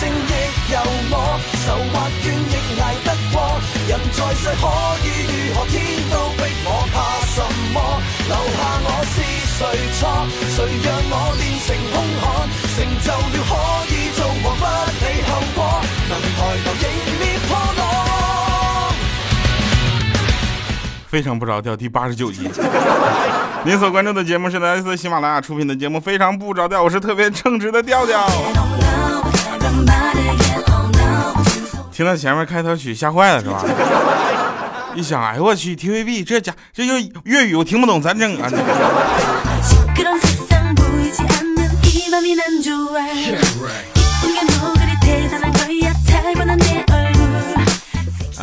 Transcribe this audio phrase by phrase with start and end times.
[0.00, 0.12] 正亦
[0.72, 0.76] 由
[1.10, 1.14] 我，
[1.64, 1.94] 愁或
[2.24, 3.34] 怨亦捱得過。
[3.88, 4.62] 人在世可
[5.04, 5.56] 以如何？
[5.70, 5.74] 天
[6.10, 6.96] 都逼我，怕
[7.30, 7.36] 什
[7.72, 7.78] 麼？
[8.26, 9.16] 留下我是
[9.54, 9.60] 誰
[9.94, 10.02] 錯？
[10.56, 12.24] 誰讓我練成兇悍？
[12.74, 13.52] 成就了可
[13.88, 14.62] 以做王，不
[15.00, 15.58] 理後果，
[16.08, 16.84] 能抬頭迎
[17.20, 17.82] 面破浪。
[21.06, 22.50] 非常不着调第八十九集。
[23.64, 28.28] 您所关注的节目是来自喜马拉雅出品的节目《非常不着调》，我是特别称职的调调。
[31.94, 33.64] 听到前面开头曲吓坏了是吧？
[34.96, 36.94] 一想，哎呦我去，TVB 这家这就
[37.24, 38.50] 粤语我听不懂，咱整啊。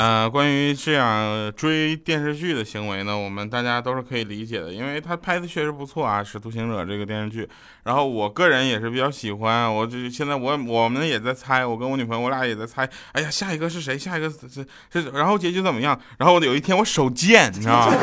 [0.02, 7.48] 呃，关于这样追电视剧的行为呢，我们大家都是可以理解的，因为他拍的确实不错啊，《使徒行者》这个电视剧。
[7.84, 13.96] 然后我个人也是比较喜欢，我这现在我我们也在猜，我跟我女朋友我俩也在猜，哎呀，下一个是谁？
[13.96, 15.96] 下一个是是是，然后结局怎么样？
[16.18, 17.96] 然后有一天我手贱，你知道吗？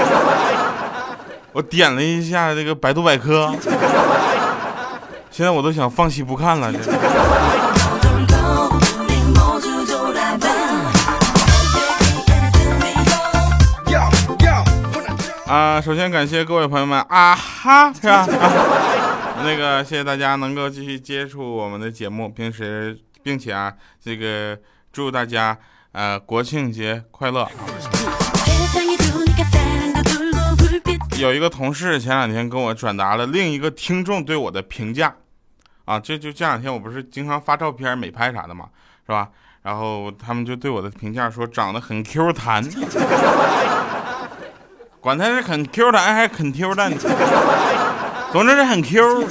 [1.50, 3.52] 我点了一下这个百度百科，
[5.32, 6.72] 现在我都想放弃不看了。
[6.72, 6.78] 这
[15.48, 18.26] 啊首先感谢各位朋友们啊哈是吧？
[19.44, 24.58] 那个谢谢大家能够继续接触我们的节目平时并且啊这个
[24.92, 25.56] 祝大家
[25.92, 27.48] 呃国庆节快乐。
[31.18, 35.14] 有一个同事前两天跟我转达了另一个听众对我的评价。
[35.86, 38.66] 啊这就这两天我不是经常发照片美拍啥的嘛
[39.06, 39.28] 是吧？
[39.62, 42.62] 然后他们就对我的评价说长得很 q 弹。
[45.08, 46.92] 管他是很 Q 弹还是很 Q 弹，
[48.30, 49.26] 总之是很 Q。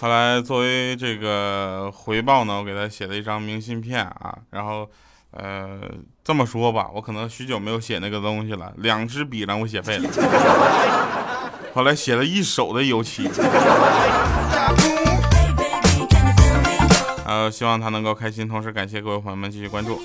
[0.00, 4.88] 后来作为这个回报呢，我给他写了一张明信片啊，然后，
[5.32, 5.80] 呃，
[6.22, 10.08] 这么说吧，我可能许久没有写那个东西了，两支笔让我写废了，
[11.74, 13.28] 后来写了一手的油漆。
[17.42, 20.00] 呃，希望他能够开心，同时感谢各位朋友们继续关注。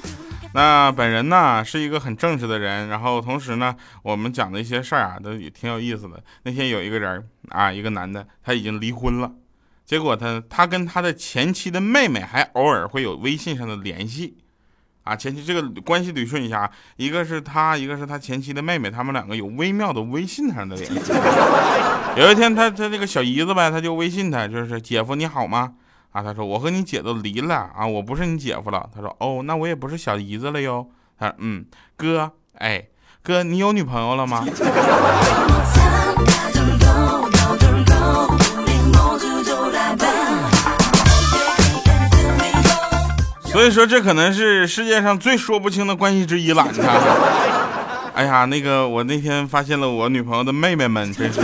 [0.56, 6.24] 那本人呢是一个很正直的人，然后同时呢，我们讲的一些事儿啊，都也挺有意思的。
[6.44, 9.32] 那天有一个人啊，一个男的，他已经离婚了，
[9.86, 14.38] 结果他他跟他的前妻的妹妹还偶尔会有微信上的联系，
[15.04, 21.12] 啊，前妻这个关系捋顺一下，一个是他，一个是他前妻的妹妹，他们两个有微妙的微信上的联系。
[22.16, 25.74] 有一天他他这个小姨子呗，他就微信他，就是姐夫你好吗？
[26.18, 27.86] 啊，他说我和你姐都离了啊。
[27.86, 30.88] 我不是你姐夫了，他说哦，那我也不是小姨子了哟。
[31.20, 31.64] 他说嗯，
[31.96, 32.86] 哥，哎，
[33.22, 34.44] 哥，你有女朋友了吗？
[43.46, 46.68] 所以说这可能是世界上最说不清的关系之一了。
[46.74, 47.00] 你看，
[48.16, 51.40] 哎呀，那个我那天发现了我女朋友的妹妹们，真是。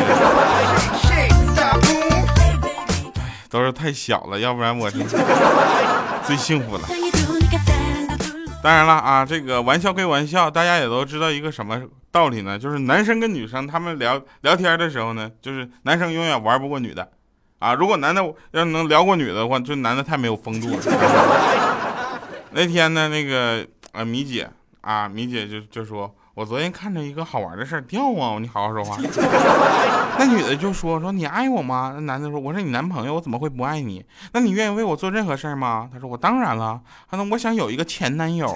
[3.54, 4.98] 都是太小了，要不然我是
[6.26, 6.82] 最幸福了。
[8.64, 11.80] 当然了啊，这个玩笑归玩笑，大家也都知道一个什么
[12.12, 12.58] 道理呢？
[12.58, 17.08] 就是男生跟女生他们聊聊天的时候呢，就是男生永远玩不过女的，
[17.60, 20.80] 啊，如果男的要能聊过女的话，就男的太没有风度了。
[22.54, 24.50] 那天呢，那个啊，米姐
[24.82, 26.12] 啊，米姐就就说。
[26.36, 28.98] 我昨天看着一个好玩的事儿，掉啊，你好好说话。
[30.18, 31.92] 那女的就说说你爱我吗？
[31.94, 34.04] 那男的说我是你男朋友，我怎么会不爱你？
[34.32, 35.88] 那你愿意为我做任何事儿吗？
[35.94, 36.82] 他说我当然了。
[37.10, 38.52] 他说我想有一个前男友。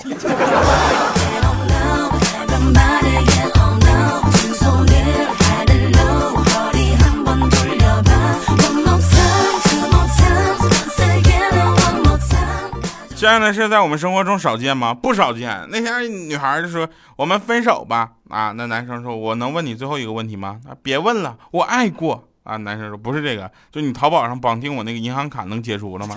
[13.19, 14.93] 这样的事在我们生活中少见吗？
[14.93, 15.67] 不少见。
[15.69, 22.27] 那天女孩就说：“我们分手吧。”啊，那男生说：“我能问你最后一个问题吗？”啊，别问了，我爱过。
[22.43, 26.15] 啊，男生说：“不是这个，就你淘宝上绑定我那个银行卡能解除了吗？”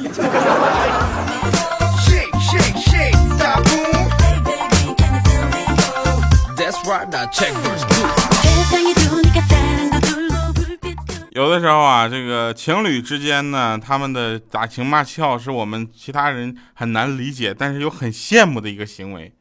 [11.30, 19.32] 有的时候啊，这个情侣之间呢，他们的打情骂俏是我们其他人很难理解，但是又很羡慕的一个行为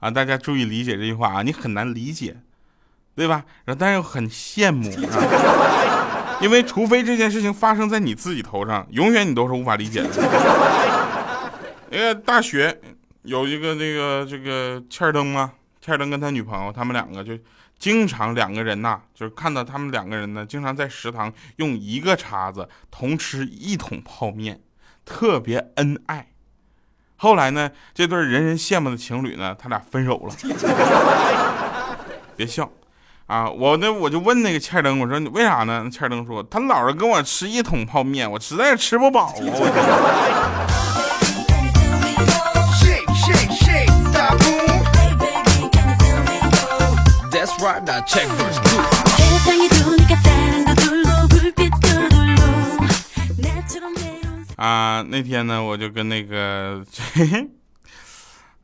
[0.00, 0.10] 啊！
[0.10, 2.36] 大家注意理解这句话啊，你很难理解，
[3.14, 3.44] 对吧？
[3.64, 10.08] 然后但是又很羡慕啊，因为除非这件事情发生在你自己头上，永远你都是无法理解的。
[11.90, 12.76] 那个大学
[13.22, 15.52] 有一个那个这个欠儿灯吗？
[15.80, 17.38] 切尔登跟他女朋友他们两个就
[17.78, 24.60] 经常两个人呐，就是看到他们两个人呢，经常在食堂用一个叉子同吃一桶泡面，
[25.04, 26.28] 特别恩爱。
[27.16, 30.34] 后来呢，这对人人羡慕的情侣呢，他俩分手了。
[32.36, 32.70] 别笑
[33.26, 33.48] 啊！
[33.48, 35.88] 我那我就问那个欠灯，我说你为啥呢？
[35.90, 39.34] 欠灯说他老是跟我吃一桶泡面，我实在是吃不饱啊！
[39.36, 40.95] 我
[47.66, 48.26] 啊 check
[55.08, 56.84] 那天呢，我就跟那个，
[57.14, 57.48] 嘿嘿，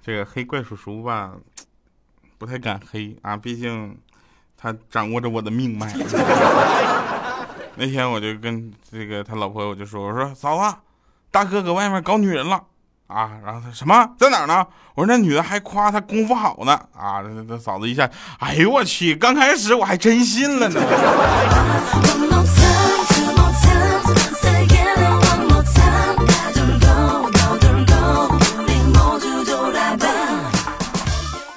[0.04, 1.32] 这个黑怪叔叔吧，
[2.38, 3.96] 不太敢黑啊，毕竟
[4.56, 5.92] 他掌握着我的命脉。
[7.76, 10.76] 那天我就跟这个他老婆，我就说，我说嫂子，
[11.30, 12.62] 大哥搁外面搞女人了。
[13.12, 14.66] 啊，然后他什么在哪儿呢？
[14.94, 16.72] 我说那女的还夸他功夫好呢。
[16.96, 20.80] 啊，这这嫂子一下，哎呦我去，刚开始我还真信了呢。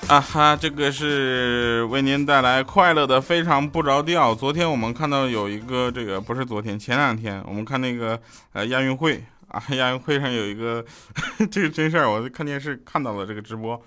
[0.07, 4.35] 啊哈，这个是为您带来快乐的，非常不着调。
[4.35, 8.19] 昨天我们看到有一个，这个不是昨天，前两天我们看那个
[8.53, 9.23] 呃亚运会
[9.55, 10.83] 啊，亚运会上有一个
[11.49, 13.81] 这个真事儿，我看电视看到了这个直播，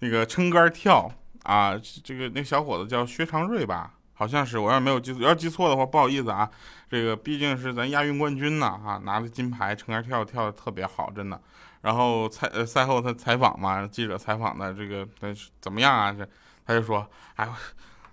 [0.00, 1.08] 那个撑杆跳
[1.44, 6.50] 啊，这个那小伙子叫薛长瑞吧，好像是，我要没有记错，要记错的话不好意思啊。
[6.90, 11.40] 这个毕竟是咱亚运冠军呢，哈、拿了金牌，撑杆跳跳的特别好，真的。
[11.82, 15.28] 然后赛呃赛后他采访嘛，记者采访的这个他
[15.60, 16.10] 怎么样啊？
[16.12, 16.28] 这
[16.66, 17.06] 他就说，
[17.36, 17.48] 哎，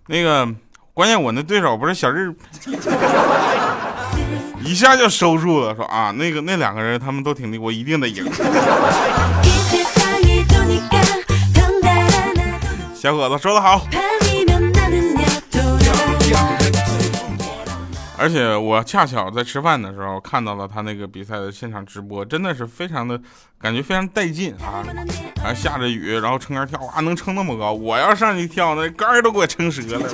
[0.06, 0.48] 那个
[0.94, 2.32] 关键我那对手不是小日，
[4.64, 8.26] 一下就收住了，说啊，那个那两个人他们都挺厉，我一定得赢。
[12.96, 13.86] 小伙子说的好。
[18.18, 23.20] 而且我恰巧在吃饭的时候看到了他那个比赛的现场直播，真的是非常的
[23.60, 24.86] 感觉非常带劲啊！
[25.42, 30.08] 还下着雨，然后撑杆跳，哇，能撑那么高，我要上去跳，那杆都给我撑折了。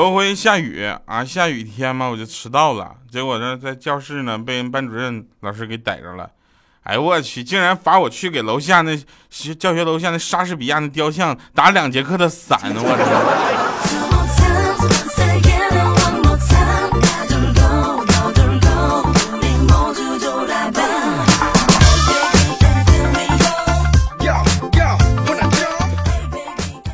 [0.00, 6.30] 有回下雨啊，下雨天嘛，我就迟到了，结果呢，在教室呢被人班主任老师给逮着了。
[6.82, 8.96] 哎呦我去，竟然罚我去给楼下那
[9.58, 12.80] 教学楼下那莎士比亚那雕像打两节课的伞呢！
[12.82, 13.89] 我操。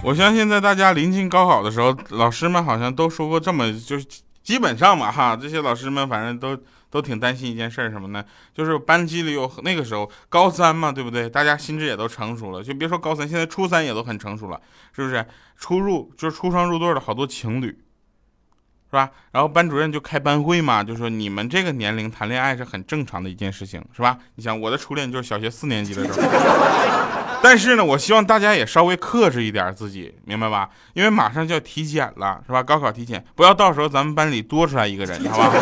[0.06, 4.06] 我相信在大家临近高考的时候，老师们好像都说过这么，就是
[4.40, 6.56] 基本上嘛哈，这些老师们反正都
[6.88, 8.24] 都挺担心一件事儿什么呢？
[8.54, 11.28] 就是班级里有那个时候高三嘛，对不对？
[11.28, 14.60] 大家心智也都成熟了，就别说高三，现在初三也都很成熟了，
[14.94, 15.26] 是不是？
[15.56, 19.10] 出入就是出双入对的好多情侣，是吧？
[19.32, 24.16] 然后班主任就开班会嘛，就说你们这个年龄谈恋爱是很正常的一件事情，是吧？
[24.36, 27.25] 你想我的初恋就是小学四年级的时候。
[27.48, 30.68] 但是呢我希望大家也稍微克制一点自己明白吧？
[30.94, 32.60] 因为马上就要体检了是吧？
[32.60, 35.52] 高考体检不要到时候咱们班里多出来一个人好吧？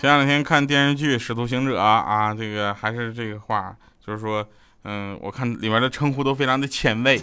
[0.00, 4.42] 前两天看电视剧使徒行者啊这个还是这个话就是说
[4.84, 7.20] 嗯我看里面的称呼都非常的前卫。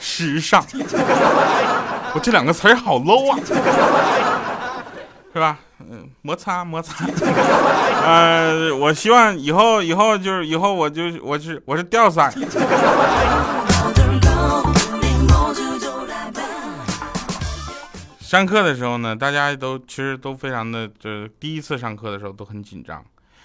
[0.00, 0.64] 时尚。
[2.12, 3.38] 我这两个词儿好 low 啊。
[5.32, 5.56] 是吧？
[5.88, 7.06] 嗯摩擦摩擦。
[8.04, 12.32] 呃我希望以后以后就是以后我就我是我是吊伞。
[18.20, 23.04] 上课的时候呢大家都其实都非常的就是第一次上课的时候都很紧张。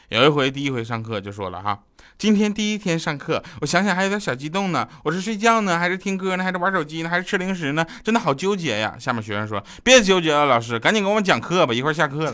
[0.10, 1.80] 有一回第一回上课就说了哈
[2.18, 7.86] 今天第一天上课我想想还有点小激动呢我是睡觉呢还是听歌呢还是玩手机呢还是吃零食呢？
[8.04, 8.96] 真的好纠结呀。
[8.98, 12.34] 下面学生说别纠结了老师赶紧给我们讲课吧一会儿下课了。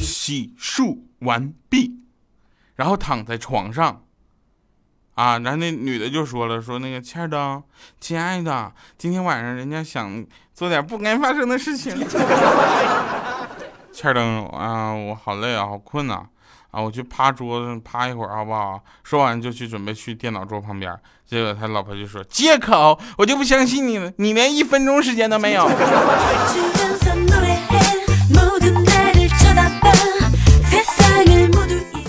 [0.00, 1.98] 洗漱完毕。
[2.74, 4.02] 然后躺在床上
[5.14, 7.62] 啊然后那女的就说了说那个欠儿灯
[8.00, 11.94] 亲爱的今天晚上人家想做点不该发生的事情。
[13.92, 16.22] 欠儿灯啊我好累啊好困呐
[16.70, 18.80] 啊我去趴桌子上趴一会儿好不好？
[19.04, 20.94] 说完就去准备去电脑桌旁边
[21.26, 25.68] 结果他老婆就说借口我就不相信你你连一分钟时间都没有。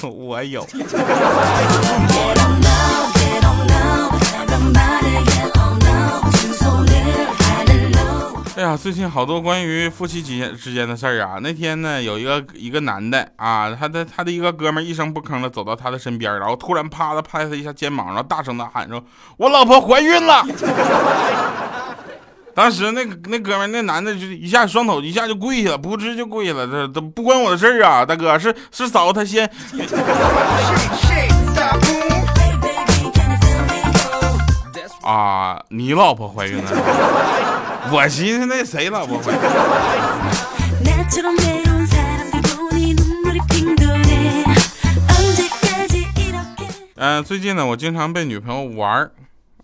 [0.04, 0.66] 我有。
[8.56, 11.38] 哎呀，最近好多关于夫妻之间之间的事儿啊。
[11.42, 19.04] 那天呢，有一个一个男的啊，他的他的一个哥们儿一声不吭的走到他的身边，然后突然啪的拍他一下肩膀，然后大声的喊说
[19.36, 20.46] ：“我老婆怀孕了！”
[22.56, 29.50] 当时那个那哥们儿那男的就一下双手一下就跪下了，不知就跪下了，这都不关我的事儿啊，大哥是是嫂子她先
[35.04, 36.72] 啊，你老婆怀孕了？
[37.92, 39.38] 我寻思那谁老婆怀孕。
[46.96, 49.12] 嗯，最近呢，我经常被女朋友玩儿，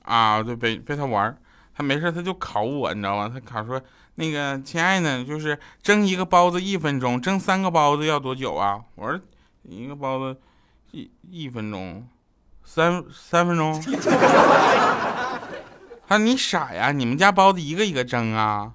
[0.04, 1.38] 啊，就，被被她玩儿，
[1.74, 3.32] 她没事，她就考我，你知道吗？
[3.34, 3.82] 她考说，
[4.16, 8.82] 那个亲爱的，就是蒸一个包子一分钟，蒸三个包子要多久啊？
[8.96, 9.18] 我说，
[9.64, 10.38] 一个包子
[10.92, 12.06] 一一分钟，
[12.66, 13.82] 三三分钟。
[16.10, 16.92] 他说你傻呀？
[16.92, 18.72] 你们家包子一个一个蒸啊？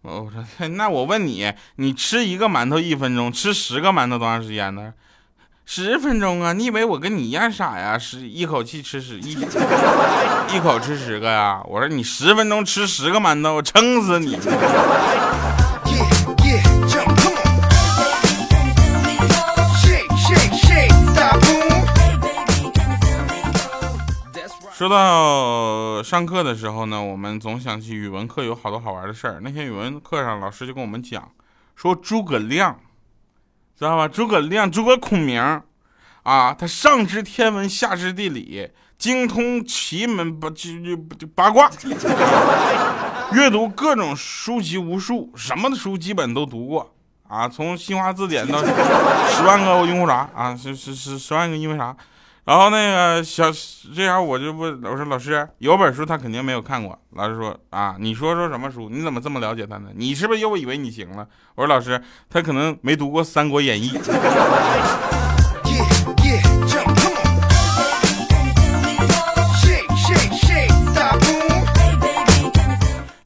[0.00, 4.94] 我说那我问你，你吃一个馒头一分钟，吃十个馒头多长时间呢？
[5.66, 6.54] 十分钟啊！
[6.54, 7.98] 你以为我跟你一样傻呀？
[7.98, 9.32] 是一口气吃十一，
[10.54, 11.60] 一口吃十个呀？
[11.66, 14.38] 我说你十分钟吃十个馒头，我撑死你！
[24.80, 29.38] 说到上课的时候呢，我们总想起语文课有好多好玩的事儿。
[29.42, 31.30] 那天语文课上，老师就跟我们讲，
[31.76, 32.80] 说诸葛亮，
[33.78, 34.08] 知道吧？
[34.08, 35.38] 诸葛亮，诸葛孔明，
[36.22, 41.70] 啊，他上知天文，下知地理，精通奇门八就就八卦，
[43.32, 46.94] 阅读各种书籍无数，什么的书基本都读过
[47.28, 51.94] 啊，从新华字典到十万个因为啥啊，是是是十万个因为啥。
[52.50, 53.44] 然后那个小
[53.94, 58.88] 这样我就问我说老师有本书他肯定没有看过，老师说啊你说说什么书？
[58.90, 59.90] 你怎么这么了解他呢？
[59.94, 61.24] 你是不是又以为你行了？
[61.54, 63.90] 我说老师他可能没读过《三国演义》。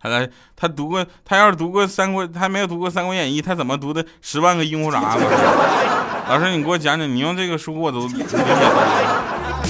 [0.07, 0.29] Yeah,
[0.65, 5.15] 他读过他要是读过《三国》，他没有读过《三国演义》，他怎么读的《十万个樱花啥》？
[5.21, 5.37] 老师
[6.27, 9.69] 老师你给我讲讲，你用这个书我都理解了。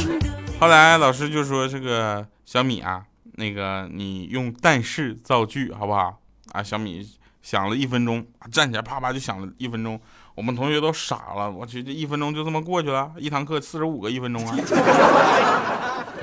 [0.61, 6.17] 后来老师就说：“这个小米啊，那个你用但是造句好不好？”
[6.55, 7.05] 啊，小米
[7.43, 10.01] 想了一分钟，站起来啪啪就想了一分钟。
[10.37, 14.57] 我们同学都傻了，我去，这一分钟就这么过去了，一堂课四十五个一分钟啊！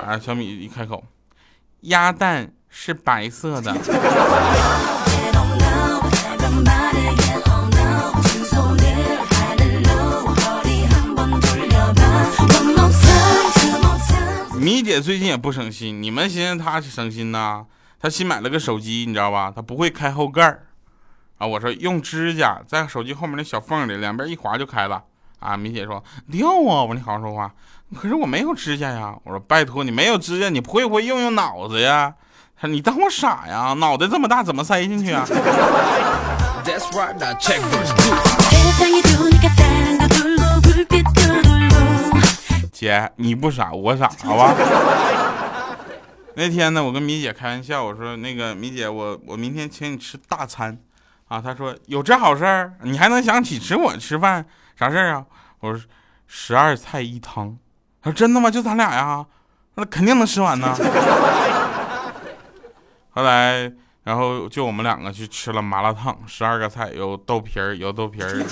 [0.02, 1.04] 啊，小米一开口，
[1.82, 3.72] 鸭蛋是白色的。
[14.58, 17.66] 米姐最近也不省心，你们寻思她省心呢？
[18.00, 19.52] 她新买了个手机，你知道吧？
[19.54, 20.66] 她不会开后盖儿
[21.36, 21.46] 啊！
[21.46, 25.04] 我说用指甲在手机后面那小缝里，两边一划就开了
[25.40, 25.56] 啊！
[25.56, 26.82] 米姐说掉啊！
[26.82, 27.52] 我说你好好说话，
[27.94, 29.14] 可是我没有指甲呀！
[29.24, 32.14] 我说拜托你没有指甲，你会不会用用脑子呀？
[32.68, 33.74] 你当我傻呀？
[33.78, 35.26] 脑袋这么大怎么塞进去啊？
[42.72, 44.54] 姐你不傻我傻好吧？
[46.34, 50.78] 那天呢我跟米姐开玩笑我说那个米姐我我明天请你吃大餐。
[51.28, 52.72] 啊她说有这好事儿？
[52.82, 54.44] 你还能想起请我吃饭？
[54.78, 55.24] 啥事儿啊？
[55.60, 55.80] 我说
[56.26, 57.56] 十二菜一汤。
[58.02, 58.50] 她说真的吗？
[58.50, 59.24] 就咱俩呀？
[59.74, 60.74] 那肯定能吃完呢。
[63.14, 63.70] 后来，
[64.04, 68.32] 然后就我们两个去吃了麻辣烫，十二个菜，有豆皮儿，有豆皮儿。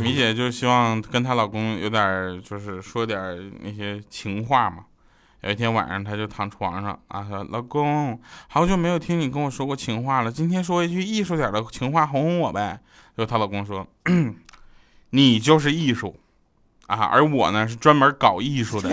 [0.00, 4.84] 米姐就希望跟她老公有点，就是说点那些情话嘛。
[5.42, 8.18] 有一天晚上，她就躺床上啊，说：“老公，
[8.48, 12.80] 好久没有听你跟我说过情话了，今天说一句艺术点的情话哄哄我呗。”
[13.16, 13.86] 然后她老公说。
[15.10, 16.16] 你就是艺术
[16.86, 18.90] 啊，而我呢是专门搞艺术的。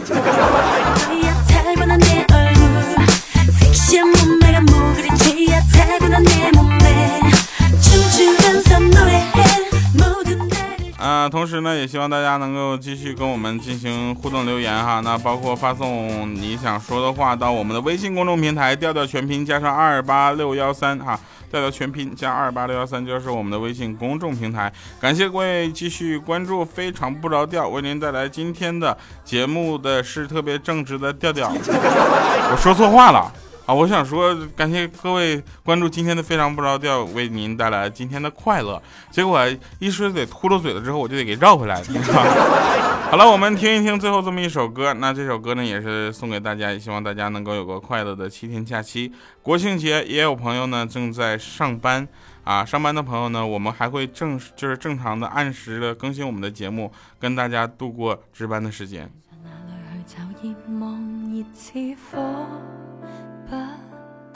[11.05, 15.01] 날을啊，同时呢，也希望大家能够继续跟我们进行互动留言哈。
[15.01, 21.19] 那包括发送你想说的话到我们的微信公众平台“调调全拼”加上二八六幺三哈，
[21.51, 24.73] 调调全拼加二八六幺三就是我们的微信公众平台。
[24.99, 31.51] 感谢各位继续关注，非常不着调，为您带来今天的节目的是特别正直的调调。
[32.51, 33.31] 我说错话了，
[33.65, 38.79] 啊，我想说，感谢各位关注今天的非常不着调，为您带来今天的快乐。
[39.09, 39.41] 结果
[39.79, 41.85] 一说得秃噜嘴了之后，我就得给绕回来了。
[43.09, 44.93] 好了，我们听一听最后这么一首歌。
[44.93, 49.11] 那这首歌呢，也是送给大家，也希望大家能够有个快乐的七天假期。
[49.41, 52.07] 国庆节也有朋友呢正在上班
[52.43, 59.09] 啊，上班的朋友呢，我们还会正就是正常的按时的更新我们的节目，跟大家度过值班的时间。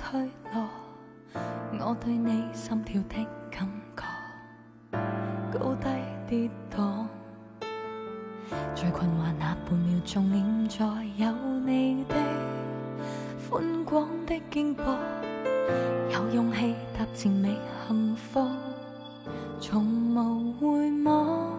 [0.10, 0.20] 退
[0.56, 0.68] 落。
[1.80, 4.98] 我對你心跳的感覺，
[5.54, 5.88] 高低
[6.28, 7.06] 跌宕。
[8.74, 10.86] 最困惑那半秒鐘，念在
[11.18, 11.32] 有
[11.64, 12.16] 你的
[13.48, 14.98] 寬廣的肩膊，
[16.12, 17.56] 有勇氣踏前觅
[17.88, 18.48] 幸福，
[19.62, 19.86] 從
[20.16, 21.52] 無回望。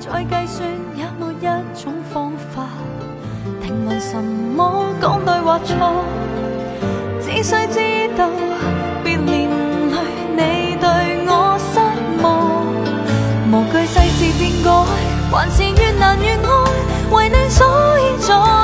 [0.00, 2.66] 再計算也没一種方法
[3.62, 6.02] 定论什麼講對或錯，
[7.40, 7.78] 必须知
[8.18, 8.28] 道
[9.02, 9.48] 别连
[9.88, 9.96] 累
[10.36, 10.86] 你对
[11.26, 11.80] 我失
[12.22, 12.66] 望，
[13.50, 14.68] 无惧世事变改，
[15.32, 16.46] 还是越难越爱，
[17.10, 17.66] 为你所
[17.98, 18.59] 以在。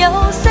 [0.00, 0.49] 有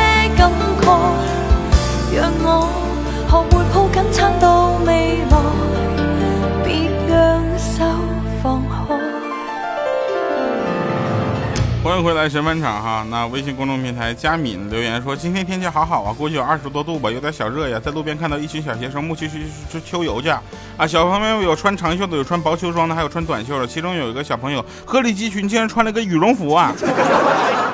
[11.99, 17.77] 迎回来神返场哈，那微信公众平台佳敏留言说，今天天气好好啊，估计有二十多度吧，有点小热呀。
[17.77, 19.37] 在路边看到一群小学生，目的是
[19.69, 20.41] 去秋游去啊。
[20.87, 23.67] 小朋友有穿长袖的，有穿薄秋装的，还有穿短袖的。
[23.67, 26.73] 其中有一个小朋友鹤立鸡群，竟然穿了个羽绒服啊！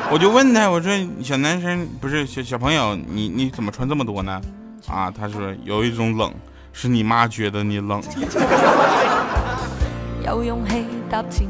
[0.09, 4.41] 我就问他，我说小男生不是小小朋友，你你怎么穿这么多呢？
[4.87, 6.33] 啊，他说有一种冷，
[6.73, 8.01] 是你妈觉得你冷。
[10.25, 11.45] 有勇氣踏前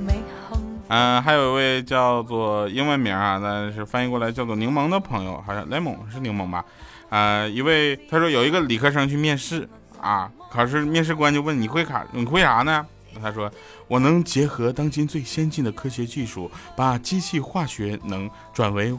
[0.88, 6.64] 嗯、还有一位叫做英文名啊，但是翻译过来叫做柠檬的朋友，好像 lemon 是柠檬吧？
[7.10, 9.68] 呃，一位他说有一个理科生去面试
[10.02, 12.86] 啊，考试面试官就问你会卡你会啥呢？
[13.22, 13.50] 他说
[13.88, 18.96] 我能结合当今最先进的科学技术，把机器化学能转为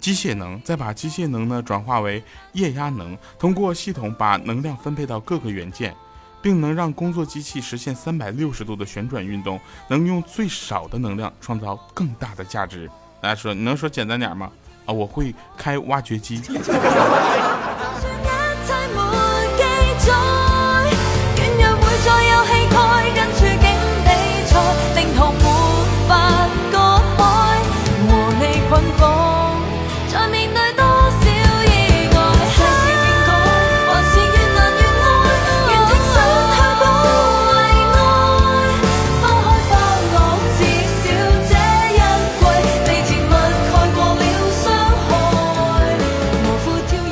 [0.00, 2.22] 机械能，再把机械能呢转化为
[2.52, 5.94] 液压能，通过系统把能量分配到各个元件。
[6.40, 12.90] 并能让工作机器实现三百六十度的旋转运动，能用最少的能量创造更大的价值。
[13.20, 14.50] 大家说，你能说简单点吗？
[14.86, 16.40] 啊，我会开挖掘机。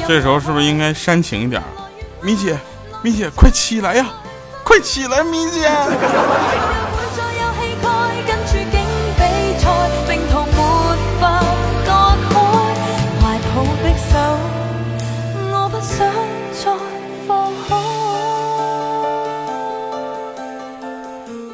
[0.09, 1.61] 这时候是不是应该煽情一点？
[2.23, 2.57] 米姐，
[3.03, 4.07] 米姐，快起来呀！
[4.65, 5.69] 快起来，米姐！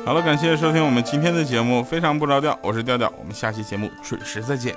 [0.04, 4.76] 好了，感谢收听我们今天的节目，非常不着调，我是调调，我们下期节目准时再见。